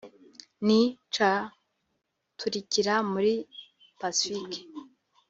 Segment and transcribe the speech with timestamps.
[0.65, 0.79] ni
[1.15, 3.33] caturikira muri
[3.99, 4.59] Pacifique